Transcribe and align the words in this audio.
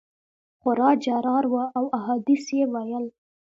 خورا 0.59 0.89
جرار 1.03 1.43
وو 1.51 1.63
او 1.77 1.83
احادیث 1.99 2.45
یې 2.57 2.63
ویل. 2.73 3.05